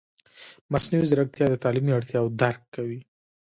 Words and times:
مصنوعي 0.71 1.05
ځیرکتیا 1.09 1.45
د 1.49 1.55
تعلیمي 1.63 1.91
اړتیاوو 1.97 2.33
درک 2.41 2.61
کوي. 2.75 2.99